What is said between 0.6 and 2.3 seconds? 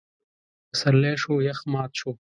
پسرلی شو؛ يخ مات شو.